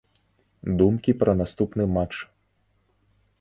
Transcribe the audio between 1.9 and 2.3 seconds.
матч.